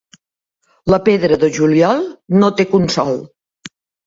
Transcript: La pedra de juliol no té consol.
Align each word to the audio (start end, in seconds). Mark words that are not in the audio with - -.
La 0.93 0.97
pedra 1.09 1.37
de 1.43 1.49
juliol 1.59 2.01
no 2.39 2.51
té 2.63 2.67
consol. 2.73 3.15